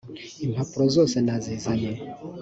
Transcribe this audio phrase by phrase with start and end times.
[0.45, 1.91] impapuro zose nazizanye.